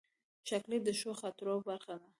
چاکلېټ 0.47 0.81
د 0.85 0.89
ښو 0.99 1.11
خاطرو 1.21 1.55
برخه 1.69 1.95
ده. 2.01 2.07